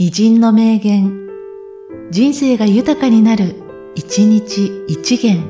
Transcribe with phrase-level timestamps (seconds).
[0.00, 1.28] 偉人の名言、
[2.12, 3.56] 人生が豊かになる、
[3.96, 5.42] 一日一元。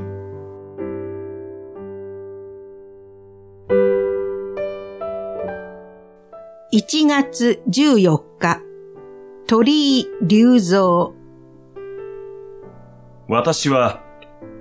[6.72, 8.62] 1月14日、
[9.46, 11.12] 鳥居隆三。
[13.28, 14.02] 私は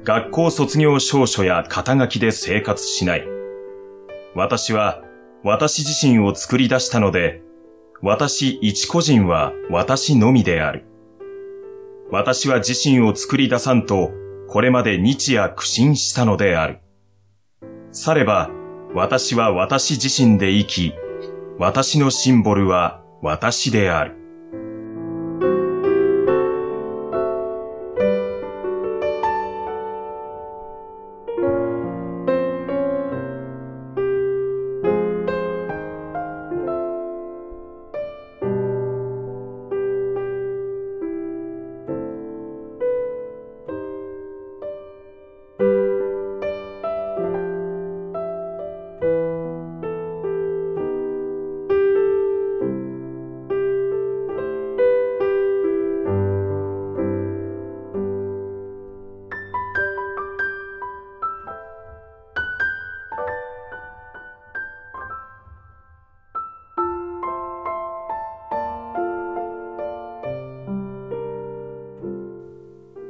[0.04, 3.25] 学校卒業証書や肩書きで生活しない。
[4.35, 5.02] 私は
[5.45, 7.46] 私自身を作り出したので、
[8.01, 10.85] 私一個人は私のみである。
[12.11, 14.11] 私は自身を作り出さんと、
[14.47, 16.79] これまで日夜苦心したのである。
[17.91, 18.49] されば、
[18.93, 20.93] 私は私自身で生き、
[21.57, 24.16] 私のシンボルは私である。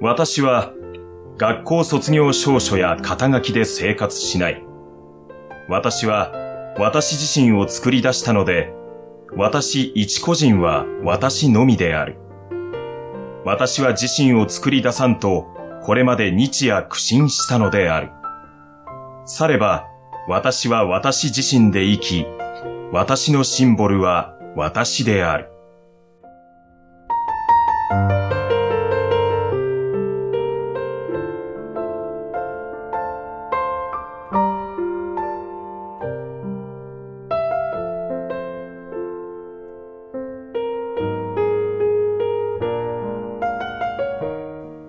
[0.07, 0.71] 私は
[1.37, 4.63] 学校卒業証書や肩書きで生活しない。
[5.67, 6.31] 私は
[6.79, 8.71] 私自身を作り出したので、
[9.35, 12.15] 私一個人は私のみである。
[13.43, 15.45] 私は自身を作り出さんと、
[15.83, 18.11] これまで日夜苦心したのである。
[19.25, 19.87] されば、
[20.29, 22.25] 私は私自身で生き、
[22.93, 25.51] 私のシンボルは私である。